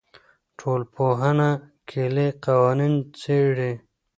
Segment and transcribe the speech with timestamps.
[0.59, 1.49] ټولنپوهنه
[1.89, 3.73] کلي قوانین څېړي.